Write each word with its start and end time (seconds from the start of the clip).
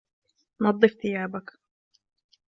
نَظِّفْ 0.61 0.93
ثِيابَكَ. 1.01 1.51